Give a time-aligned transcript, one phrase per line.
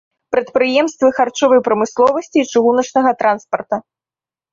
[0.35, 3.75] Прадпрыемствы харчовай прамысловасці і чыгуначнага транспарта.